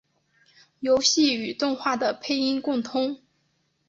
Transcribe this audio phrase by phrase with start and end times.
[0.79, 3.19] 游戏与动画的配音共通。